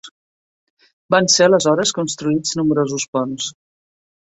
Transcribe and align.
Van 1.15 1.29
ser 1.33 1.45
aleshores 1.49 1.93
construïts 1.99 2.59
nombrosos 2.63 3.09
ponts. 3.19 3.55